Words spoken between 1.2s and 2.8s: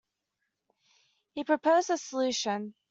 He proposed a solution.